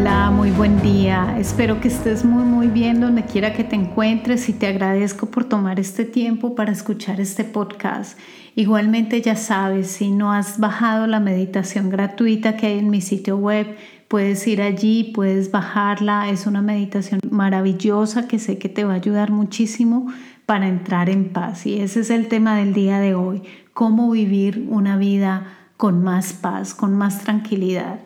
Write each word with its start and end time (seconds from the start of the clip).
Hola, 0.00 0.30
muy 0.30 0.52
buen 0.52 0.80
día. 0.80 1.34
Espero 1.40 1.80
que 1.80 1.88
estés 1.88 2.24
muy 2.24 2.44
muy 2.44 2.68
bien 2.68 3.00
donde 3.00 3.24
quiera 3.24 3.52
que 3.52 3.64
te 3.64 3.74
encuentres 3.74 4.48
y 4.48 4.52
te 4.52 4.68
agradezco 4.68 5.26
por 5.26 5.44
tomar 5.44 5.80
este 5.80 6.04
tiempo 6.04 6.54
para 6.54 6.70
escuchar 6.70 7.20
este 7.20 7.42
podcast. 7.42 8.16
Igualmente 8.54 9.20
ya 9.20 9.34
sabes, 9.34 9.88
si 9.88 10.12
no 10.12 10.32
has 10.32 10.60
bajado 10.60 11.08
la 11.08 11.18
meditación 11.18 11.90
gratuita 11.90 12.56
que 12.56 12.68
hay 12.68 12.78
en 12.78 12.90
mi 12.90 13.00
sitio 13.00 13.38
web, 13.38 13.76
puedes 14.06 14.46
ir 14.46 14.62
allí, 14.62 15.10
puedes 15.12 15.50
bajarla. 15.50 16.30
Es 16.30 16.46
una 16.46 16.62
meditación 16.62 17.18
maravillosa 17.28 18.28
que 18.28 18.38
sé 18.38 18.56
que 18.56 18.68
te 18.68 18.84
va 18.84 18.92
a 18.92 18.96
ayudar 18.96 19.32
muchísimo 19.32 20.12
para 20.46 20.68
entrar 20.68 21.10
en 21.10 21.30
paz. 21.30 21.66
Y 21.66 21.80
ese 21.80 22.00
es 22.00 22.10
el 22.10 22.28
tema 22.28 22.56
del 22.56 22.72
día 22.72 23.00
de 23.00 23.16
hoy, 23.16 23.42
cómo 23.74 24.12
vivir 24.12 24.64
una 24.70 24.96
vida 24.96 25.54
con 25.76 26.04
más 26.04 26.34
paz, 26.34 26.72
con 26.72 26.96
más 26.96 27.24
tranquilidad. 27.24 27.98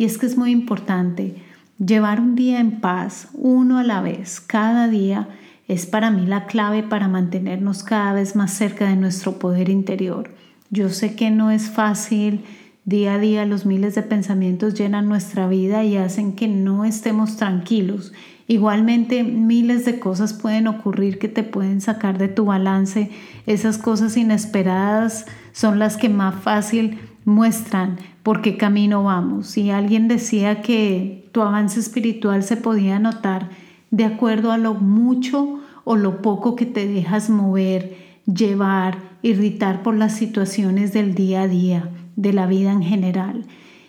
Y 0.00 0.06
es 0.06 0.16
que 0.16 0.24
es 0.24 0.38
muy 0.38 0.50
importante 0.50 1.34
llevar 1.78 2.22
un 2.22 2.34
día 2.34 2.58
en 2.58 2.80
paz, 2.80 3.28
uno 3.34 3.76
a 3.76 3.82
la 3.84 4.00
vez, 4.00 4.40
cada 4.40 4.88
día, 4.88 5.28
es 5.68 5.84
para 5.84 6.10
mí 6.10 6.24
la 6.24 6.46
clave 6.46 6.82
para 6.82 7.06
mantenernos 7.06 7.82
cada 7.82 8.14
vez 8.14 8.34
más 8.34 8.50
cerca 8.50 8.88
de 8.88 8.96
nuestro 8.96 9.38
poder 9.38 9.68
interior. 9.68 10.30
Yo 10.70 10.88
sé 10.88 11.16
que 11.16 11.30
no 11.30 11.50
es 11.50 11.68
fácil, 11.68 12.46
día 12.86 13.16
a 13.16 13.18
día 13.18 13.44
los 13.44 13.66
miles 13.66 13.94
de 13.94 14.00
pensamientos 14.00 14.72
llenan 14.72 15.06
nuestra 15.06 15.46
vida 15.48 15.84
y 15.84 15.98
hacen 15.98 16.32
que 16.32 16.48
no 16.48 16.86
estemos 16.86 17.36
tranquilos. 17.36 18.14
Igualmente, 18.46 19.22
miles 19.22 19.84
de 19.84 20.00
cosas 20.00 20.32
pueden 20.32 20.66
ocurrir 20.66 21.18
que 21.18 21.28
te 21.28 21.42
pueden 21.42 21.82
sacar 21.82 22.16
de 22.16 22.28
tu 22.28 22.46
balance. 22.46 23.10
Esas 23.44 23.76
cosas 23.76 24.16
inesperadas 24.16 25.26
son 25.52 25.78
las 25.78 25.98
que 25.98 26.08
más 26.08 26.36
fácil 26.36 26.98
muestran 27.26 27.98
por 28.22 28.42
qué 28.42 28.56
camino 28.56 29.04
vamos. 29.04 29.56
Y 29.56 29.70
alguien 29.70 30.08
decía 30.08 30.62
que 30.62 31.28
tu 31.32 31.42
avance 31.42 31.80
espiritual 31.80 32.42
se 32.42 32.56
podía 32.56 32.98
notar 32.98 33.48
de 33.90 34.04
acuerdo 34.04 34.52
a 34.52 34.58
lo 34.58 34.74
mucho 34.74 35.60
o 35.84 35.96
lo 35.96 36.22
poco 36.22 36.56
que 36.56 36.66
te 36.66 36.86
dejas 36.86 37.30
mover, 37.30 37.96
llevar, 38.26 38.98
irritar 39.22 39.82
por 39.82 39.96
las 39.96 40.14
situaciones 40.14 40.92
del 40.92 41.14
día 41.14 41.42
a 41.42 41.48
día, 41.48 41.90
de 42.16 42.32
la 42.32 42.46
vida 42.46 42.72
en 42.72 42.82
general. 42.82 43.44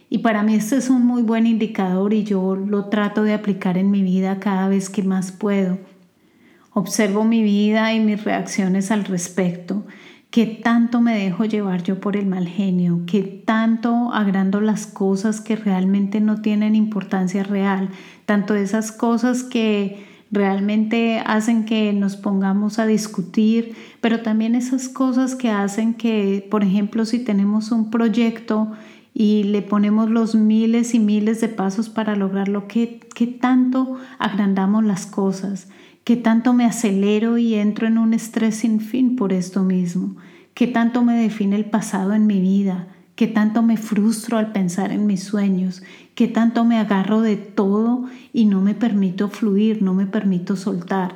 Y 0.09 0.19
para 0.19 0.43
mí 0.43 0.55
este 0.55 0.75
es 0.77 0.89
un 0.89 1.05
muy 1.05 1.21
buen 1.21 1.47
indicador 1.47 2.13
y 2.13 2.23
yo 2.23 2.55
lo 2.55 2.85
trato 2.85 3.23
de 3.23 3.33
aplicar 3.33 3.77
en 3.77 3.91
mi 3.91 4.01
vida 4.01 4.39
cada 4.39 4.67
vez 4.67 4.89
que 4.89 5.03
más 5.03 5.31
puedo. 5.31 5.77
Observo 6.73 7.23
mi 7.23 7.43
vida 7.43 7.93
y 7.93 7.99
mis 7.99 8.23
reacciones 8.23 8.91
al 8.91 9.05
respecto 9.05 9.85
qué 10.31 10.45
tanto 10.45 11.01
me 11.01 11.17
dejo 11.17 11.43
llevar 11.43 11.83
yo 11.83 11.99
por 11.99 12.15
el 12.15 12.25
mal 12.25 12.47
genio, 12.47 13.01
qué 13.05 13.21
tanto 13.21 14.13
agrando 14.13 14.61
las 14.61 14.87
cosas 14.87 15.41
que 15.41 15.57
realmente 15.57 16.21
no 16.21 16.41
tienen 16.41 16.73
importancia 16.73 17.43
real, 17.43 17.89
tanto 18.25 18.55
esas 18.55 18.93
cosas 18.93 19.43
que 19.43 20.05
realmente 20.31 21.21
hacen 21.25 21.65
que 21.65 21.91
nos 21.91 22.15
pongamos 22.15 22.79
a 22.79 22.85
discutir, 22.85 23.75
pero 23.99 24.21
también 24.21 24.55
esas 24.55 24.87
cosas 24.87 25.35
que 25.35 25.49
hacen 25.49 25.93
que, 25.93 26.47
por 26.49 26.63
ejemplo, 26.63 27.03
si 27.03 27.19
tenemos 27.19 27.73
un 27.73 27.91
proyecto 27.91 28.71
y 29.13 29.43
le 29.43 29.61
ponemos 29.61 30.09
los 30.09 30.33
miles 30.35 30.93
y 30.93 30.99
miles 30.99 31.41
de 31.41 31.49
pasos 31.49 31.89
para 31.89 32.15
lograrlo, 32.15 32.69
qué, 32.69 33.01
qué 33.13 33.27
tanto 33.27 33.97
agrandamos 34.17 34.85
las 34.85 35.05
cosas 35.05 35.67
¿Qué 36.03 36.15
tanto 36.15 36.53
me 36.53 36.65
acelero 36.65 37.37
y 37.37 37.53
entro 37.53 37.85
en 37.85 37.99
un 37.99 38.15
estrés 38.15 38.55
sin 38.55 38.79
fin 38.79 39.15
por 39.15 39.33
esto 39.33 39.63
mismo? 39.63 40.15
¿Qué 40.55 40.65
tanto 40.65 41.03
me 41.03 41.15
define 41.15 41.55
el 41.55 41.65
pasado 41.65 42.13
en 42.13 42.25
mi 42.25 42.41
vida? 42.41 42.87
¿Qué 43.15 43.27
tanto 43.27 43.61
me 43.61 43.77
frustro 43.77 44.39
al 44.39 44.51
pensar 44.51 44.91
en 44.91 45.05
mis 45.05 45.23
sueños? 45.23 45.83
¿Qué 46.15 46.27
tanto 46.27 46.65
me 46.65 46.79
agarro 46.79 47.21
de 47.21 47.35
todo 47.35 48.05
y 48.33 48.45
no 48.45 48.61
me 48.61 48.73
permito 48.73 49.29
fluir, 49.29 49.83
no 49.83 49.93
me 49.93 50.07
permito 50.07 50.55
soltar? 50.55 51.13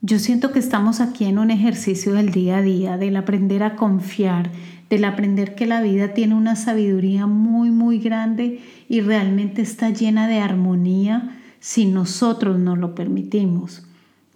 Yo 0.00 0.18
siento 0.18 0.50
que 0.50 0.60
estamos 0.60 1.00
aquí 1.00 1.26
en 1.26 1.38
un 1.38 1.50
ejercicio 1.50 2.14
del 2.14 2.30
día 2.30 2.58
a 2.58 2.62
día, 2.62 2.96
del 2.96 3.16
aprender 3.16 3.62
a 3.62 3.76
confiar, 3.76 4.50
del 4.88 5.04
aprender 5.04 5.54
que 5.54 5.66
la 5.66 5.82
vida 5.82 6.14
tiene 6.14 6.34
una 6.34 6.56
sabiduría 6.56 7.26
muy, 7.26 7.70
muy 7.70 7.98
grande 7.98 8.60
y 8.88 9.02
realmente 9.02 9.60
está 9.60 9.90
llena 9.90 10.26
de 10.26 10.40
armonía 10.40 11.38
si 11.64 11.86
nosotros 11.86 12.58
no 12.58 12.76
lo 12.76 12.94
permitimos. 12.94 13.86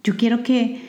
Yo 0.03 0.17
quiero 0.17 0.41
que, 0.41 0.81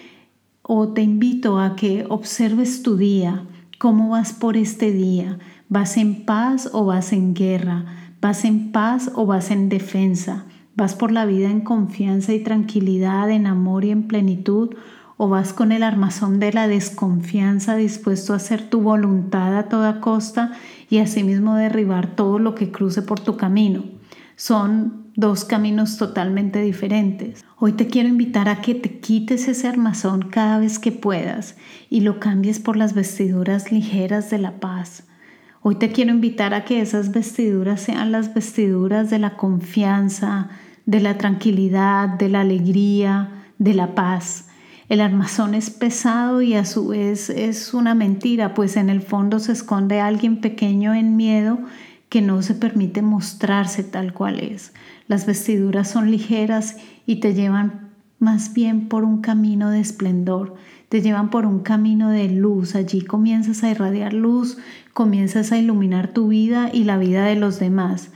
o 0.63 0.89
te 0.89 1.03
invito 1.03 1.61
a 1.61 1.77
que 1.77 2.07
observes 2.09 2.83
tu 2.83 2.97
día, 2.97 3.45
cómo 3.77 4.09
vas 4.09 4.33
por 4.33 4.57
este 4.57 4.91
día. 4.91 5.39
¿Vas 5.69 5.99
en 5.99 6.25
paz 6.25 6.71
o 6.73 6.87
vas 6.87 7.13
en 7.13 7.35
guerra? 7.35 7.85
¿Vas 8.23 8.47
en 8.47 8.73
paz 8.73 9.11
o 9.15 9.27
vas 9.27 9.51
en 9.51 9.69
defensa? 9.69 10.47
¿Vas 10.77 10.95
por 10.95 11.13
la 11.13 11.27
vida 11.27 11.51
en 11.51 11.61
confianza 11.61 12.33
y 12.33 12.43
tranquilidad, 12.43 13.31
en 13.31 13.47
amor 13.47 13.85
y 13.85 13.91
en 13.91 14.05
plenitud? 14.05 14.71
¿O 15.19 15.29
vas 15.29 15.53
con 15.53 15.73
el 15.73 15.83
armazón 15.83 16.41
de 16.41 16.55
la 16.55 16.69
desconfianza 16.69 17.77
dispuesto 17.77 18.33
a 18.33 18.37
hacer 18.37 18.71
tu 18.71 18.81
voluntad 18.81 19.59
a 19.59 19.69
toda 19.69 20.01
costa 20.01 20.53
y 20.89 21.01
asimismo 21.01 21.57
derribar 21.57 22.17
todo 22.17 22.39
lo 22.39 22.55
que 22.55 22.71
cruce 22.73 23.03
por 23.03 23.21
tu 23.21 23.37
camino? 23.37 24.00
Son 24.41 25.13
dos 25.17 25.45
caminos 25.45 25.99
totalmente 25.99 26.63
diferentes. 26.63 27.45
Hoy 27.59 27.73
te 27.73 27.89
quiero 27.89 28.09
invitar 28.09 28.49
a 28.49 28.63
que 28.63 28.75
te 28.75 28.99
quites 28.99 29.47
ese 29.49 29.69
armazón 29.69 30.31
cada 30.31 30.59
vez 30.59 30.79
que 30.79 30.93
puedas 30.93 31.57
y 31.91 32.01
lo 32.01 32.21
cambies 32.21 32.59
por 32.59 32.79
las 32.79 32.95
vestiduras 32.95 33.71
ligeras 33.71 34.31
de 34.31 34.39
la 34.39 34.53
paz. 34.59 35.07
Hoy 35.61 35.75
te 35.75 35.93
quiero 35.93 36.13
invitar 36.13 36.55
a 36.55 36.65
que 36.65 36.81
esas 36.81 37.13
vestiduras 37.13 37.83
sean 37.83 38.13
las 38.13 38.33
vestiduras 38.33 39.11
de 39.11 39.19
la 39.19 39.37
confianza, 39.37 40.49
de 40.87 41.01
la 41.01 41.19
tranquilidad, 41.19 42.09
de 42.09 42.31
la 42.31 42.41
alegría, 42.41 43.45
de 43.59 43.75
la 43.75 43.95
paz. 43.95 44.49
El 44.89 45.03
armazón 45.03 45.55
es 45.55 45.69
pesado 45.69 46.41
y 46.41 46.55
a 46.55 46.65
su 46.65 46.89
vez 46.89 47.29
es 47.29 47.75
una 47.75 47.95
mentira, 47.95 48.55
pues 48.55 48.79
en 48.79 48.89
el 48.89 49.03
fondo 49.03 49.39
se 49.39 49.53
esconde 49.53 50.01
alguien 50.01 50.41
pequeño 50.41 50.95
en 50.95 51.17
miedo 51.17 51.59
que 52.11 52.21
no 52.21 52.43
se 52.43 52.55
permite 52.55 53.01
mostrarse 53.01 53.83
tal 53.85 54.13
cual 54.13 54.41
es. 54.41 54.75
Las 55.07 55.25
vestiduras 55.25 55.89
son 55.89 56.11
ligeras 56.11 56.77
y 57.07 57.17
te 57.21 57.33
llevan 57.33 57.89
más 58.19 58.53
bien 58.53 58.89
por 58.89 59.05
un 59.05 59.23
camino 59.23 59.71
de 59.71 59.81
esplendor, 59.81 60.57
te 60.91 61.01
llevan 61.01 61.31
por 61.31 61.47
un 61.47 61.61
camino 61.61 62.11
de 62.11 62.29
luz. 62.29 62.75
Allí 62.75 63.01
comienzas 63.01 63.63
a 63.63 63.71
irradiar 63.71 64.13
luz, 64.13 64.59
comienzas 64.93 65.53
a 65.53 65.59
iluminar 65.59 66.09
tu 66.09 66.29
vida 66.29 66.69
y 66.73 66.85
la 66.85 66.99
vida 66.99 67.25
de 67.25 67.37
los 67.37 67.59
demás. 67.59 68.11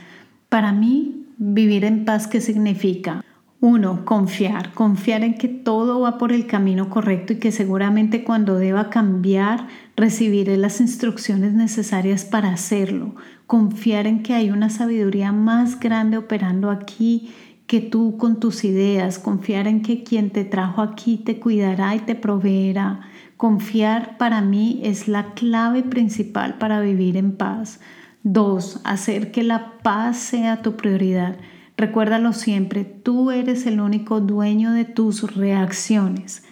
Para 0.49 0.73
mí, 0.73 1.25
vivir 1.37 1.85
en 1.85 2.05
paz, 2.05 2.27
¿qué 2.27 2.41
significa? 2.41 3.23
Uno, 3.61 4.05
confiar, 4.05 4.73
confiar 4.73 5.23
en 5.23 5.37
que 5.37 5.47
todo 5.47 6.01
va 6.01 6.17
por 6.17 6.33
el 6.33 6.45
camino 6.45 6.89
correcto 6.89 7.33
y 7.33 7.37
que 7.37 7.51
seguramente 7.51 8.23
cuando 8.23 8.55
deba 8.59 8.89
cambiar 8.89 9.67
recibiré 9.95 10.57
las 10.57 10.81
instrucciones 10.81 11.53
necesarias 11.53 12.25
para 12.25 12.49
hacerlo. 12.49 13.15
Confiar 13.47 14.07
en 14.07 14.23
que 14.23 14.33
hay 14.33 14.51
una 14.51 14.69
sabiduría 14.69 15.31
más 15.31 15.79
grande 15.79 16.17
operando 16.17 16.69
aquí 16.69 17.33
que 17.67 17.79
tú 17.81 18.17
con 18.17 18.39
tus 18.39 18.63
ideas. 18.63 19.19
Confiar 19.19 19.67
en 19.67 19.81
que 19.81 20.03
quien 20.03 20.29
te 20.29 20.43
trajo 20.43 20.81
aquí 20.81 21.17
te 21.17 21.39
cuidará 21.39 21.95
y 21.95 21.99
te 21.99 22.15
proveerá. 22.15 23.01
Confiar 23.37 24.17
para 24.17 24.41
mí 24.41 24.79
es 24.83 25.07
la 25.07 25.33
clave 25.33 25.83
principal 25.83 26.57
para 26.57 26.79
vivir 26.81 27.17
en 27.17 27.35
paz. 27.35 27.79
Dos, 28.23 28.81
hacer 28.83 29.31
que 29.31 29.43
la 29.43 29.73
paz 29.83 30.17
sea 30.17 30.61
tu 30.61 30.75
prioridad. 30.75 31.37
Recuérdalo 31.77 32.31
siempre, 32.31 32.85
tú 32.85 33.31
eres 33.31 33.65
el 33.65 33.81
único 33.81 34.21
dueño 34.21 34.71
de 34.71 34.85
tus 34.85 35.35
reacciones. 35.35 36.43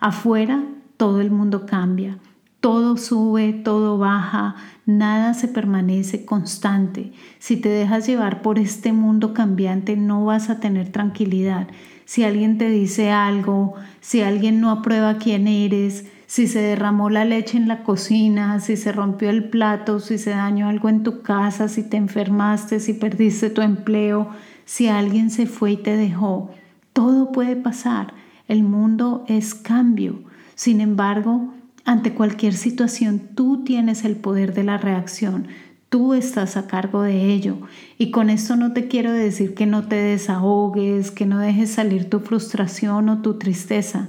Afuera 0.00 0.64
todo 0.96 1.20
el 1.20 1.30
mundo 1.30 1.66
cambia, 1.66 2.18
todo 2.62 2.96
sube, 2.96 3.52
todo 3.52 3.98
baja, 3.98 4.54
nada 4.86 5.34
se 5.34 5.48
permanece 5.48 6.24
constante. 6.24 7.12
Si 7.40 7.56
te 7.56 7.68
dejas 7.68 8.06
llevar 8.06 8.40
por 8.40 8.56
este 8.60 8.92
mundo 8.92 9.34
cambiante 9.34 9.96
no 9.96 10.24
vas 10.24 10.48
a 10.48 10.60
tener 10.60 10.92
tranquilidad. 10.92 11.66
Si 12.04 12.22
alguien 12.22 12.58
te 12.58 12.70
dice 12.70 13.10
algo, 13.10 13.74
si 14.00 14.20
alguien 14.20 14.60
no 14.60 14.70
aprueba 14.70 15.18
quién 15.18 15.48
eres, 15.48 16.06
si 16.26 16.46
se 16.46 16.60
derramó 16.60 17.10
la 17.10 17.24
leche 17.24 17.56
en 17.56 17.66
la 17.66 17.82
cocina, 17.82 18.60
si 18.60 18.76
se 18.76 18.92
rompió 18.92 19.28
el 19.28 19.50
plato, 19.50 19.98
si 19.98 20.16
se 20.16 20.30
dañó 20.30 20.68
algo 20.68 20.88
en 20.88 21.02
tu 21.02 21.20
casa, 21.20 21.66
si 21.66 21.82
te 21.82 21.96
enfermaste, 21.96 22.78
si 22.78 22.94
perdiste 22.94 23.50
tu 23.50 23.62
empleo, 23.62 24.28
si 24.66 24.86
alguien 24.86 25.30
se 25.30 25.46
fue 25.46 25.72
y 25.72 25.76
te 25.78 25.96
dejó. 25.96 26.52
Todo 26.92 27.32
puede 27.32 27.56
pasar. 27.56 28.14
El 28.46 28.62
mundo 28.62 29.24
es 29.26 29.52
cambio. 29.56 30.22
Sin 30.54 30.80
embargo, 30.80 31.51
Ante 31.84 32.14
cualquier 32.14 32.54
situación, 32.54 33.20
tú 33.34 33.64
tienes 33.64 34.04
el 34.04 34.16
poder 34.16 34.54
de 34.54 34.62
la 34.62 34.78
reacción. 34.78 35.48
Tú 35.88 36.14
estás 36.14 36.56
a 36.56 36.66
cargo 36.66 37.02
de 37.02 37.32
ello. 37.32 37.58
Y 37.98 38.10
con 38.10 38.30
esto 38.30 38.56
no 38.56 38.72
te 38.72 38.86
quiero 38.86 39.12
decir 39.12 39.54
que 39.54 39.66
no 39.66 39.88
te 39.88 39.96
desahogues, 39.96 41.10
que 41.10 41.26
no 41.26 41.38
dejes 41.38 41.70
salir 41.70 42.08
tu 42.08 42.20
frustración 42.20 43.08
o 43.08 43.20
tu 43.20 43.38
tristeza. 43.38 44.08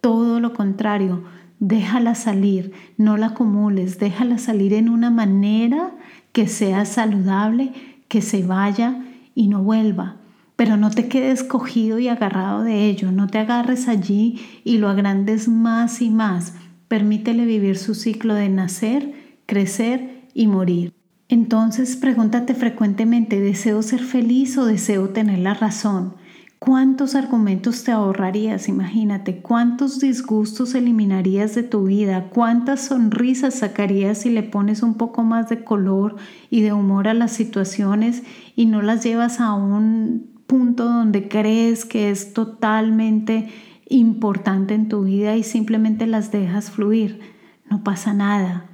Todo 0.00 0.40
lo 0.40 0.54
contrario, 0.54 1.24
déjala 1.58 2.14
salir, 2.14 2.72
no 2.96 3.18
la 3.18 3.26
acumules, 3.26 3.98
déjala 3.98 4.38
salir 4.38 4.72
en 4.72 4.88
una 4.88 5.10
manera 5.10 5.92
que 6.32 6.48
sea 6.48 6.86
saludable, 6.86 7.72
que 8.08 8.22
se 8.22 8.44
vaya 8.44 9.04
y 9.34 9.48
no 9.48 9.62
vuelva. 9.62 10.16
Pero 10.56 10.76
no 10.76 10.90
te 10.90 11.06
quedes 11.06 11.44
cogido 11.44 11.98
y 11.98 12.08
agarrado 12.08 12.62
de 12.64 12.86
ello, 12.86 13.12
no 13.12 13.28
te 13.28 13.38
agarres 13.38 13.88
allí 13.88 14.40
y 14.64 14.78
lo 14.78 14.88
agrandes 14.88 15.48
más 15.48 16.00
y 16.02 16.10
más. 16.10 16.54
Permítele 16.90 17.44
vivir 17.44 17.78
su 17.78 17.94
ciclo 17.94 18.34
de 18.34 18.48
nacer, 18.48 19.12
crecer 19.46 20.26
y 20.34 20.48
morir. 20.48 20.92
Entonces 21.28 21.94
pregúntate 21.94 22.52
frecuentemente, 22.52 23.40
¿deseo 23.40 23.80
ser 23.82 24.00
feliz 24.00 24.58
o 24.58 24.64
deseo 24.64 25.10
tener 25.10 25.38
la 25.38 25.54
razón? 25.54 26.14
¿Cuántos 26.58 27.14
argumentos 27.14 27.84
te 27.84 27.92
ahorrarías? 27.92 28.66
Imagínate, 28.66 29.40
¿cuántos 29.40 30.00
disgustos 30.00 30.74
eliminarías 30.74 31.54
de 31.54 31.62
tu 31.62 31.84
vida? 31.84 32.28
¿Cuántas 32.28 32.80
sonrisas 32.80 33.54
sacarías 33.54 34.18
si 34.18 34.30
le 34.30 34.42
pones 34.42 34.82
un 34.82 34.94
poco 34.94 35.22
más 35.22 35.48
de 35.48 35.62
color 35.62 36.16
y 36.50 36.62
de 36.62 36.72
humor 36.72 37.06
a 37.06 37.14
las 37.14 37.30
situaciones 37.30 38.24
y 38.56 38.66
no 38.66 38.82
las 38.82 39.04
llevas 39.04 39.38
a 39.38 39.54
un 39.54 40.42
punto 40.48 40.86
donde 40.86 41.28
crees 41.28 41.84
que 41.84 42.10
es 42.10 42.32
totalmente 42.32 43.48
importante 43.90 44.74
en 44.74 44.88
tu 44.88 45.02
vida 45.02 45.36
y 45.36 45.42
simplemente 45.42 46.06
las 46.06 46.32
dejas 46.32 46.70
fluir. 46.70 47.20
No 47.68 47.84
pasa 47.84 48.14
nada. 48.14 48.64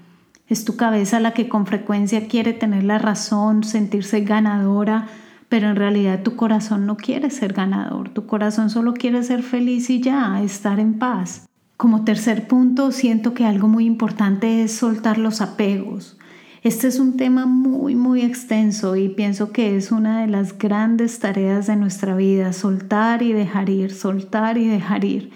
Es 0.49 0.65
tu 0.65 0.77
cabeza 0.77 1.19
la 1.19 1.33
que 1.33 1.49
con 1.49 1.67
frecuencia 1.67 2.29
quiere 2.29 2.53
tener 2.53 2.85
la 2.85 2.99
razón, 2.99 3.65
sentirse 3.65 4.21
ganadora, 4.21 5.09
pero 5.49 5.69
en 5.69 5.77
realidad 5.77 6.23
tu 6.23 6.37
corazón 6.37 6.87
no 6.87 6.97
quiere 6.97 7.31
ser 7.31 7.53
ganador. 7.53 8.11
Tu 8.11 8.27
corazón 8.27 8.71
solo 8.71 8.95
quiere 8.95 9.23
ser 9.25 9.43
feliz 9.43 9.91
y 9.91 10.01
ya, 10.01 10.41
estar 10.43 10.79
en 10.79 10.99
paz. 10.99 11.49
Como 11.77 12.05
tercer 12.05 12.47
punto, 12.47 12.93
siento 12.93 13.35
que 13.35 13.45
algo 13.45 13.69
muy 13.69 13.87
importante 13.87 14.63
es 14.63 14.73
soltar 14.73 15.19
los 15.19 15.41
apegos. 15.41 16.16
Este 16.67 16.89
es 16.89 16.99
un 16.99 17.17
tema 17.17 17.47
muy, 17.47 17.95
muy 17.95 18.23
extenso 18.23 18.97
y 18.97 19.09
pienso 19.09 19.53
que 19.53 19.77
es 19.77 19.93
una 19.93 20.23
de 20.23 20.27
las 20.27 20.59
grandes 20.59 21.21
tareas 21.21 21.69
de 21.69 21.77
nuestra 21.77 22.17
vida, 22.17 22.53
soltar 22.53 23.23
y 23.23 23.33
dejar 23.33 23.71
ir, 23.71 23.95
soltar 23.95 24.59
y 24.59 24.67
dejar 24.67 25.05
ir. 25.05 25.31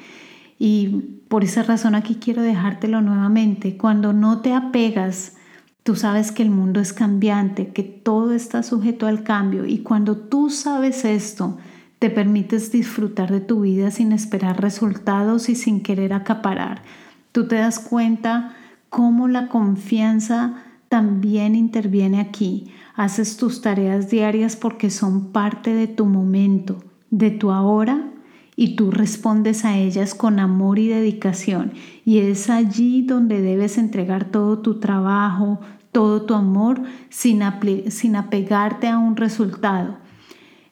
Y 0.58 0.88
por 1.28 1.44
esa 1.44 1.62
razón 1.62 1.94
aquí 1.94 2.16
quiero 2.16 2.42
dejártelo 2.42 3.00
nuevamente. 3.00 3.76
Cuando 3.76 4.12
no 4.12 4.40
te 4.40 4.52
apegas, 4.52 5.36
tú 5.84 5.94
sabes 5.94 6.32
que 6.32 6.42
el 6.42 6.50
mundo 6.50 6.80
es 6.80 6.92
cambiante, 6.92 7.68
que 7.68 7.84
todo 7.84 8.32
está 8.32 8.64
sujeto 8.64 9.06
al 9.06 9.22
cambio 9.22 9.66
y 9.66 9.84
cuando 9.84 10.16
tú 10.16 10.50
sabes 10.50 11.04
esto, 11.04 11.58
te 12.00 12.10
permites 12.10 12.72
disfrutar 12.72 13.30
de 13.30 13.40
tu 13.40 13.60
vida 13.60 13.92
sin 13.92 14.10
esperar 14.10 14.60
resultados 14.60 15.48
y 15.48 15.54
sin 15.54 15.80
querer 15.84 16.12
acaparar. 16.12 16.82
Tú 17.30 17.46
te 17.46 17.54
das 17.54 17.78
cuenta 17.78 18.56
cómo 18.88 19.28
la 19.28 19.46
confianza 19.46 20.64
también 20.90 21.54
interviene 21.54 22.20
aquí. 22.20 22.66
Haces 22.96 23.37
tus 23.37 23.62
tareas 23.62 24.10
diarias 24.10 24.56
porque 24.56 24.90
son 24.90 25.31
parte 25.31 25.72
de 25.72 25.87
tu 25.87 26.04
momento, 26.04 26.82
de 27.10 27.31
tu 27.31 27.52
ahora, 27.52 28.10
y 28.56 28.75
tú 28.75 28.90
respondes 28.90 29.64
a 29.64 29.78
ellas 29.78 30.16
con 30.16 30.40
amor 30.40 30.81
y 30.81 30.88
dedicación. 30.88 31.72
Y 32.04 32.19
es 32.19 32.50
allí 32.50 33.02
donde 33.02 33.40
debes 33.40 33.78
entregar 33.78 34.32
todo 34.32 34.58
tu 34.58 34.81
trabajo, 34.81 35.60
todo 35.92 36.22
tu 36.22 36.34
amor, 36.34 36.82
sin, 37.08 37.40
sin 37.88 38.16
apegarte 38.16 38.88
a 38.88 38.98
un 38.98 39.14
resultado. 39.14 39.96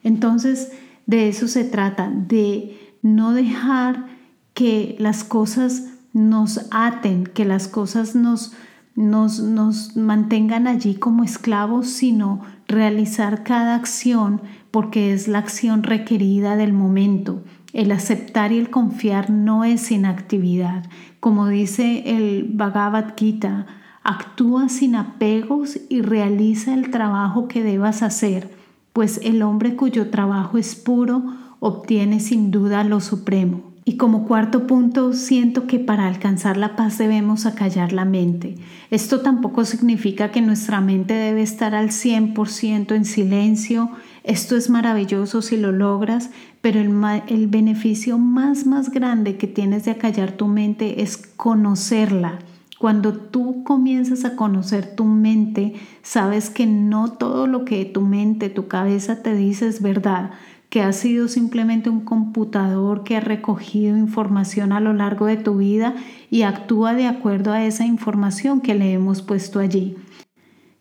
Entonces, 0.03 0.73
de 1.05 1.29
eso 1.29 1.47
se 1.47 1.63
trata, 1.63 2.11
de 2.11 2.77
no 3.01 3.31
dejar 3.31 4.07
que 4.53 4.97
las 4.99 5.23
cosas 5.23 5.93
nos 6.11 6.67
aten, 6.71 7.23
que 7.23 7.45
las 7.45 7.69
cosas 7.69 8.15
nos, 8.15 8.51
nos, 8.99 9.95
mantengan 9.95 10.67
allí 10.67 10.95
como 10.95 11.23
esclavos, 11.23 11.87
sino 11.87 12.41
realizar 12.67 13.43
cada 13.43 13.75
acción 13.75 14.41
porque 14.71 15.13
es 15.13 15.29
la 15.29 15.39
acción 15.39 15.83
requerida 15.83 16.57
del 16.57 16.73
momento. 16.73 17.41
El 17.71 17.93
aceptar 17.93 18.51
y 18.51 18.57
el 18.57 18.69
confiar 18.69 19.29
no 19.29 19.63
es 19.63 19.89
inactividad. 19.89 20.83
Como 21.21 21.47
dice 21.47 22.03
el 22.17 22.43
Bhagavad 22.51 23.13
Gita, 23.15 23.67
actúa 24.03 24.67
sin 24.67 24.95
apegos 24.95 25.79
y 25.87 26.01
realiza 26.01 26.73
el 26.73 26.91
trabajo 26.91 27.47
que 27.47 27.63
debas 27.63 28.03
hacer, 28.03 28.53
pues 28.91 29.21
el 29.23 29.43
hombre 29.43 29.77
cuyo 29.77 30.09
trabajo 30.09 30.57
es 30.57 30.75
puro 30.75 31.23
obtiene 31.61 32.19
sin 32.19 32.51
duda 32.51 32.83
lo 32.83 32.99
supremo. 32.99 33.61
Y 33.85 33.97
como 33.97 34.27
cuarto 34.27 34.67
punto, 34.67 35.13
siento 35.13 35.65
que 35.65 35.79
para 35.79 36.07
alcanzar 36.07 36.57
la 36.57 36.75
paz 36.75 36.97
debemos 36.97 37.45
acallar 37.45 37.93
la 37.93 38.05
mente. 38.05 38.55
Esto 38.91 39.21
tampoco 39.21 39.65
significa 39.65 40.31
que 40.31 40.41
nuestra 40.41 40.81
mente 40.81 41.13
debe 41.13 41.41
estar 41.41 41.73
al 41.73 41.89
100% 41.89 42.95
en 42.95 43.05
silencio. 43.05 43.89
Esto 44.23 44.55
es 44.57 44.69
maravilloso 44.69 45.41
si 45.41 45.57
lo 45.57 45.71
logras, 45.71 46.29
pero 46.61 46.79
el, 46.79 46.93
el 47.27 47.47
beneficio 47.47 48.17
más, 48.17 48.65
más 48.65 48.91
grande 48.91 49.37
que 49.37 49.47
tienes 49.47 49.85
de 49.85 49.91
acallar 49.91 50.33
tu 50.33 50.47
mente 50.47 51.01
es 51.01 51.17
conocerla. 51.17 52.39
Cuando 52.77 53.13
tú 53.13 53.63
comienzas 53.63 54.23
a 54.23 54.35
conocer 54.35 54.95
tu 54.95 55.03
mente, 55.03 55.73
sabes 56.01 56.49
que 56.49 56.65
no 56.65 57.11
todo 57.11 57.45
lo 57.45 57.65
que 57.65 57.83
tu 57.85 58.01
mente, 58.01 58.49
tu 58.49 58.67
cabeza 58.67 59.21
te 59.21 59.35
dice 59.35 59.67
es 59.67 59.81
verdad 59.81 60.31
que 60.69 60.81
ha 60.83 60.93
sido 60.93 61.27
simplemente 61.27 61.89
un 61.89 62.01
computador 62.01 63.03
que 63.03 63.17
ha 63.17 63.21
recogido 63.21 63.97
información 63.97 64.71
a 64.71 64.79
lo 64.79 64.93
largo 64.93 65.25
de 65.25 65.37
tu 65.37 65.57
vida 65.57 65.95
y 66.29 66.43
actúa 66.43 66.93
de 66.93 67.07
acuerdo 67.07 67.51
a 67.51 67.65
esa 67.65 67.85
información 67.85 68.61
que 68.61 68.75
le 68.75 68.93
hemos 68.93 69.21
puesto 69.21 69.59
allí. 69.59 69.97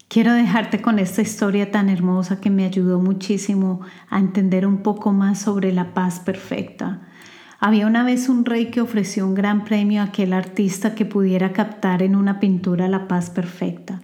Quiero 0.08 0.32
dejarte 0.32 0.81
con 0.81 0.99
esta 0.99 1.23
historia 1.23 1.70
tan 1.70 1.88
hermosa 1.88 2.40
que 2.40 2.50
me 2.50 2.64
ayudó 2.64 2.99
muchísimo 2.99 3.81
a 4.08 4.19
entender 4.19 4.67
un 4.67 4.79
poco 4.79 5.12
más 5.12 5.38
sobre 5.38 5.73
la 5.73 5.93
paz 5.93 6.20
perfecta. 6.20 7.02
Había 7.61 7.87
una 7.87 8.05
vez 8.05 8.29
un 8.29 8.44
rey 8.44 8.70
que 8.70 8.81
ofreció 8.81 9.26
un 9.26 9.35
gran 9.35 9.64
premio 9.64 10.00
a 10.00 10.05
aquel 10.05 10.32
artista 10.32 10.94
que 10.94 11.05
pudiera 11.05 11.52
captar 11.52 12.02
en 12.02 12.14
una 12.14 12.40
pintura 12.40 12.88
la 12.88 13.08
paz 13.08 13.31
perfecta. 13.31 14.00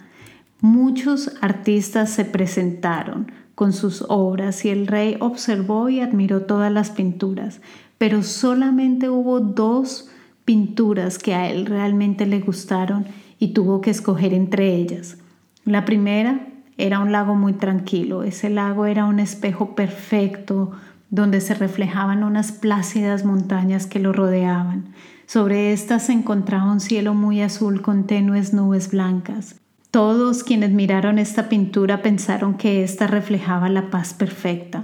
Muchos 0.65 1.31
artistas 1.43 2.09
se 2.09 2.25
presentaron, 2.25 3.31
con 3.55 3.75
sus 3.75 4.03
obras 4.09 4.65
y 4.65 4.71
el 4.71 4.87
rey 4.87 5.19
observó 5.21 5.91
y 5.91 6.01
admiró 6.01 6.47
todas 6.47 6.73
las 6.73 6.89
pinturas, 6.89 7.61
pero 7.99 8.23
solamente 8.23 9.11
hubo 9.11 9.41
dos 9.41 10.09
pinturas 10.47 11.19
que 11.19 11.35
a 11.35 11.51
él 11.51 11.67
realmente 11.67 12.25
le 12.25 12.41
gustaron 12.41 13.05
y 13.39 13.49
tuvo 13.49 13.83
que 13.83 13.91
escoger 13.91 14.33
entre 14.33 14.75
ellas. 14.75 15.19
La 15.67 15.85
primera 15.85 16.47
era 16.79 17.01
un 17.01 17.13
lago 17.13 17.35
muy 17.35 17.53
tranquilo, 17.53 18.23
ese 18.23 18.49
lago 18.49 18.87
era 18.87 19.05
un 19.05 19.21
espejo 19.21 19.75
perfecto 19.75 20.73
donde 21.11 21.43
se 21.43 21.53
reflejaban 21.53 22.25
unas 22.25 22.53
plácidas 22.53 23.27
montañas 23.27 23.87
que 23.87 23.99
lo 23.99 24.15
rodeaban. 24.15 24.95
Sobre 25.27 25.75
estas 25.75 26.05
se 26.05 26.15
encontraba 26.15 26.73
un 26.73 26.81
cielo 26.81 27.13
muy 27.13 27.43
azul 27.43 27.83
con 27.83 28.07
tenues 28.07 28.55
nubes 28.55 28.91
blancas. 28.91 29.57
Todos 29.95 30.43
quienes 30.43 30.73
miraron 30.73 31.21
esta 31.21 31.49
pintura 31.49 32.03
pensaron 32.03 32.55
que 32.55 32.83
ésta 32.83 33.07
reflejaba 33.07 33.69
la 33.69 33.91
paz 33.91 34.13
perfecta. 34.13 34.83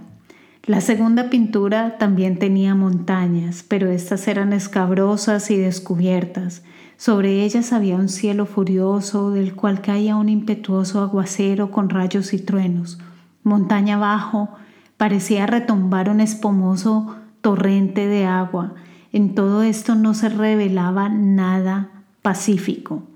La 0.66 0.80
segunda 0.80 1.30
pintura 1.30 1.98
también 1.98 2.38
tenía 2.38 2.76
montañas, 2.76 3.64
pero 3.66 3.90
estas 3.90 4.28
eran 4.28 4.52
escabrosas 4.52 5.50
y 5.50 5.56
descubiertas. 5.56 6.62
Sobre 6.96 7.42
ellas 7.42 7.72
había 7.72 7.96
un 7.96 8.08
cielo 8.08 8.46
furioso 8.46 9.32
del 9.32 9.56
cual 9.56 9.80
caía 9.80 10.14
un 10.14 10.28
impetuoso 10.28 11.02
aguacero 11.02 11.72
con 11.72 11.90
rayos 11.90 12.32
y 12.32 12.38
truenos. 12.38 13.00
Montaña 13.42 13.96
abajo 13.96 14.50
parecía 14.96 15.44
retumbar 15.44 16.08
un 16.08 16.20
espumoso 16.20 17.16
torrente 17.40 18.06
de 18.06 18.26
agua. 18.26 18.74
En 19.12 19.34
todo 19.34 19.64
esto 19.64 19.96
no 19.96 20.14
se 20.14 20.28
revelaba 20.28 21.08
nada 21.08 21.88
pacífico. 22.22 23.09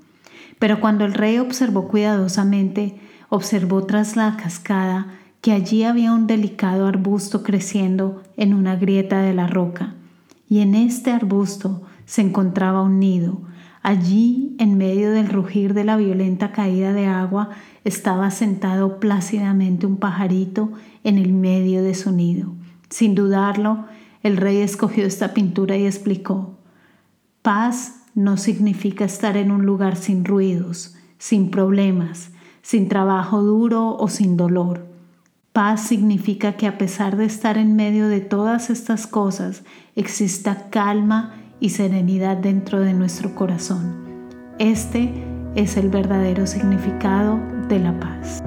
Pero 0.59 0.81
cuando 0.81 1.05
el 1.05 1.15
rey 1.15 1.39
observó 1.39 1.89
cuidadosamente, 1.89 2.99
observó 3.29 3.85
tras 3.85 4.17
la 4.17 4.37
cascada 4.37 5.09
que 5.41 5.53
allí 5.53 5.85
había 5.85 6.13
un 6.13 6.27
delicado 6.27 6.87
arbusto 6.87 7.43
creciendo 7.43 8.23
en 8.37 8.55
una 8.55 8.77
grieta 8.77 9.21
de 9.21 9.35
la 9.35 9.47
roca, 9.47 9.95
y 10.49 10.61
en 10.61 10.75
este 10.75 11.11
arbusto 11.11 11.83
se 12.07 12.23
encontraba 12.23 12.83
un 12.83 12.99
nido. 12.99 13.43
Allí, 13.83 14.57
en 14.59 14.79
medio 14.79 15.11
del 15.11 15.29
rugir 15.29 15.75
de 15.75 15.85
la 15.85 15.97
violenta 15.97 16.53
caída 16.53 16.95
de 16.95 17.07
agua, 17.07 17.51
estaba 17.85 18.31
sentado 18.31 18.99
plácidamente 18.99 19.85
un 19.85 19.99
pajarito 19.99 20.73
en 21.03 21.19
el 21.19 21.35
medio 21.35 21.83
de 21.83 21.95
su 21.95 22.11
nido. 22.11 22.55
Sin 22.89 23.15
dudarlo, 23.15 23.85
el 24.23 24.39
rey 24.39 24.59
escogió 24.59 25.05
esta 25.05 25.35
pintura 25.35 25.77
y 25.77 25.85
explicó, 25.85 26.55
paz 27.43 28.04
no 28.15 28.37
significa 28.37 29.05
estar 29.05 29.37
en 29.37 29.51
un 29.51 29.67
lugar 29.67 29.97
sin 29.97 30.25
ruidos, 30.25 30.95
sin 31.19 31.51
problemas, 31.51 32.31
sin 32.63 32.89
trabajo 32.89 33.43
duro 33.43 33.97
o 33.97 34.09
sin 34.09 34.37
dolor. 34.37 34.87
Paz 35.53 35.83
significa 35.83 36.55
que 36.55 36.67
a 36.67 36.79
pesar 36.79 37.17
de 37.17 37.27
estar 37.27 37.59
en 37.59 37.77
medio 37.77 38.09
de 38.09 38.21
todas 38.21 38.71
estas 38.71 39.07
cosas, 39.07 39.63
exista 39.95 40.69
calma 40.71 41.35
y 41.61 41.71
serenidad 41.71 42.37
dentro 42.37 42.81
de 42.81 42.93
nuestro 42.93 43.35
corazón. 43.35 44.05
Este 44.59 45.13
es 45.55 45.77
el 45.77 45.89
verdadero 45.89 46.47
significado 46.47 47.39
de 47.69 47.79
la 47.79 47.99
paz. 48.01 48.43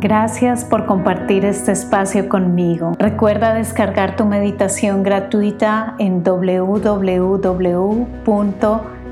Gracias 0.00 0.64
por 0.64 0.86
compartir 0.86 1.44
este 1.44 1.72
espacio 1.72 2.28
conmigo. 2.28 2.92
Recuerda 2.98 3.54
descargar 3.54 4.14
tu 4.14 4.24
meditación 4.24 5.02
gratuita 5.02 5.96
en 5.98 6.22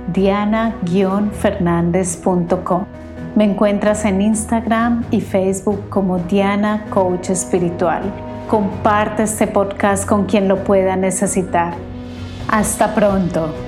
www.diana-fernandez.com. 0.09 2.85
Me 3.35 3.45
encuentras 3.45 4.05
en 4.05 4.23
Instagram 4.23 5.05
y 5.11 5.21
Facebook 5.21 5.89
como 5.89 6.19
Diana 6.19 6.85
Coach 6.91 7.31
Espiritual. 7.31 8.03
Comparte 8.49 9.25
este 9.25 9.47
podcast 9.47 10.07
con 10.07 10.27
quien 10.27 10.49
lo 10.49 10.63
pueda 10.63 10.97
necesitar. 10.97 11.75
Hasta 12.49 12.95
pronto. 12.95 13.64